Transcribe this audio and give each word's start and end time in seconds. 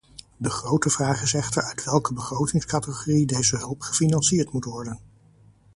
De 0.37 0.49
grote 0.49 0.89
vraag 0.89 1.21
is 1.21 1.33
echter 1.33 1.63
uit 1.63 1.83
welke 1.83 2.13
begrotingscategorie 2.13 3.25
deze 3.25 3.57
hulp 3.57 3.81
gefinancierd 3.81 4.51
moet 4.51 4.65
worden. 4.65 4.99